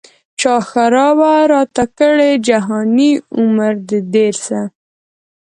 [0.39, 4.59] چا ښرا وه راته کړې جهاني عمر دي ډېر سه